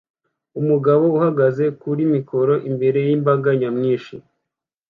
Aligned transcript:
Umugabo 0.59 1.03
uhagaze 1.17 1.63
kuri 1.81 2.01
mikoro 2.15 2.53
imbere 2.69 2.99
yimbaga 3.07 3.49
nyamwinshi 3.59 4.15